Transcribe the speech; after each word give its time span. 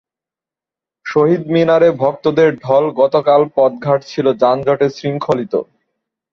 শহীদ 1.05 1.41
মিনারে 1.47 1.89
ভক্তদের 1.99 2.49
ঢল 2.57 2.85
গতকাল 3.01 3.41
পথঘাট 3.55 3.99
ছিল 4.03 4.25
যানজটে 4.41 4.87
শৃঙ্খলিত। 4.97 5.53